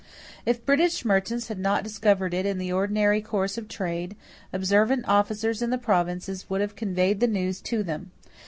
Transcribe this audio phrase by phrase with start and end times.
[0.47, 4.15] If British merchants had not discovered it in the ordinary course of trade,
[4.51, 8.09] observant officers in the provinces would have conveyed the news to them.